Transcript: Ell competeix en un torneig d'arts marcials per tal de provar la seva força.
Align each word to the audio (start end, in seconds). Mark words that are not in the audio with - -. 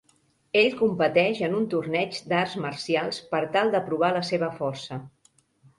Ell 0.61 0.71
competeix 0.79 1.41
en 1.49 1.53
un 1.59 1.67
torneig 1.75 2.23
d'arts 2.33 2.57
marcials 2.65 3.23
per 3.35 3.45
tal 3.59 3.71
de 3.79 3.87
provar 3.91 4.15
la 4.19 4.27
seva 4.33 4.53
força. 4.63 5.01